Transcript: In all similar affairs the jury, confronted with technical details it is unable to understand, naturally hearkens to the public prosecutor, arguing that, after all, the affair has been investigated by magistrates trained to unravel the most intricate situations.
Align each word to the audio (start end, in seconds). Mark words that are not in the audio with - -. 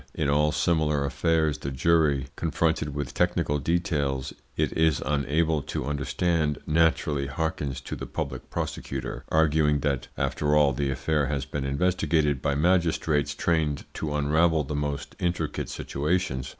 In 0.15 0.31
all 0.31 0.51
similar 0.51 1.05
affairs 1.05 1.59
the 1.59 1.69
jury, 1.69 2.25
confronted 2.35 2.95
with 2.95 3.13
technical 3.13 3.59
details 3.59 4.33
it 4.57 4.73
is 4.73 4.99
unable 5.05 5.61
to 5.61 5.85
understand, 5.85 6.57
naturally 6.65 7.27
hearkens 7.27 7.79
to 7.81 7.95
the 7.95 8.07
public 8.07 8.49
prosecutor, 8.49 9.25
arguing 9.29 9.81
that, 9.81 10.07
after 10.17 10.55
all, 10.55 10.73
the 10.73 10.89
affair 10.89 11.27
has 11.27 11.45
been 11.45 11.65
investigated 11.65 12.41
by 12.41 12.55
magistrates 12.55 13.35
trained 13.35 13.85
to 13.93 14.15
unravel 14.15 14.63
the 14.63 14.73
most 14.73 15.15
intricate 15.19 15.69
situations. 15.69 16.49